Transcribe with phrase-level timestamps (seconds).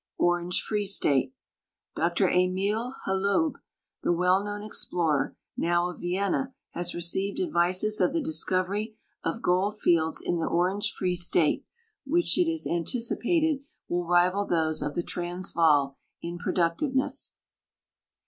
[0.17, 1.35] Orange Free State.
[1.95, 3.57] Dr Emil Holub,
[4.01, 9.79] the well known explorer, now of Vienna, has received advices of the discovery of gold
[9.79, 11.67] fields in the ()range F ree State
[12.03, 17.33] which it is anticipated will rival those of the Transvaal in productiveness.